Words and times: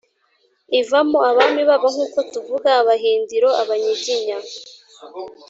ivamo 0.79 1.17
abami 1.29 1.61
babo 1.69 1.87
nk'uko 1.93 2.19
tuvuga 2.31 2.69
abahindiro 2.81 3.49
(abanyiginya). 3.61 4.37